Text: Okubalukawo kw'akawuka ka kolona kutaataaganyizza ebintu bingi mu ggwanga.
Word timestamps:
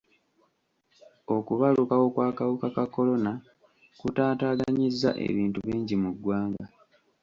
Okubalukawo 1.35 2.05
kw'akawuka 2.13 2.67
ka 2.75 2.85
kolona 2.93 3.31
kutaataaganyizza 3.99 5.09
ebintu 5.27 5.57
bingi 5.67 5.95
mu 6.03 6.11
ggwanga. 6.15 6.65